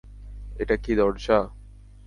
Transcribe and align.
এটা 0.59 0.75
কি 0.77 0.91
দরজা? 0.95 1.37